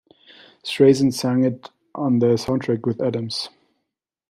[0.65, 3.49] Streisand sang it on the soundtrack with Adams.